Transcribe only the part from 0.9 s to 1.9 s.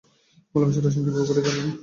কীভাবে ঘটে জানো?